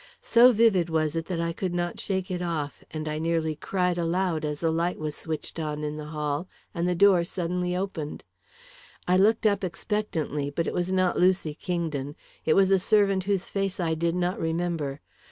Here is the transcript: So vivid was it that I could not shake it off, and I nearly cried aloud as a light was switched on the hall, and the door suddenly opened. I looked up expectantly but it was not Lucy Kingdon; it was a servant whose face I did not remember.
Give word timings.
So 0.23 0.51
vivid 0.51 0.89
was 0.89 1.15
it 1.15 1.25
that 1.27 1.39
I 1.39 1.53
could 1.53 1.75
not 1.75 1.99
shake 1.99 2.31
it 2.31 2.41
off, 2.41 2.83
and 2.89 3.07
I 3.07 3.19
nearly 3.19 3.53
cried 3.55 3.99
aloud 3.99 4.43
as 4.43 4.63
a 4.63 4.71
light 4.71 4.97
was 4.97 5.15
switched 5.15 5.59
on 5.59 5.81
the 5.81 6.05
hall, 6.05 6.47
and 6.73 6.87
the 6.89 6.95
door 6.95 7.23
suddenly 7.23 7.77
opened. 7.77 8.23
I 9.07 9.15
looked 9.15 9.45
up 9.45 9.63
expectantly 9.63 10.49
but 10.49 10.65
it 10.65 10.73
was 10.73 10.91
not 10.91 11.19
Lucy 11.19 11.53
Kingdon; 11.53 12.15
it 12.45 12.55
was 12.55 12.71
a 12.71 12.79
servant 12.79 13.25
whose 13.25 13.51
face 13.51 13.79
I 13.79 13.93
did 13.93 14.15
not 14.15 14.39
remember. 14.39 15.01